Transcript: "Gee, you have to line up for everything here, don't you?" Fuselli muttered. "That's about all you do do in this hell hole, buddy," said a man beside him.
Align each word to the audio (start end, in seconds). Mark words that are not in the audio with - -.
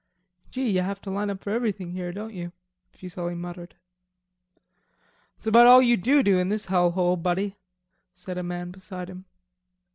"Gee, 0.49 0.67
you 0.67 0.81
have 0.81 0.99
to 1.01 1.11
line 1.11 1.29
up 1.29 1.41
for 1.43 1.51
everything 1.51 1.91
here, 1.91 2.11
don't 2.11 2.33
you?" 2.33 2.53
Fuselli 2.91 3.35
muttered. 3.35 3.75
"That's 5.37 5.45
about 5.45 5.67
all 5.67 5.81
you 5.83 5.95
do 5.95 6.23
do 6.23 6.39
in 6.39 6.49
this 6.49 6.65
hell 6.65 6.89
hole, 6.89 7.17
buddy," 7.17 7.55
said 8.15 8.39
a 8.39 8.41
man 8.41 8.71
beside 8.71 9.11
him. 9.11 9.25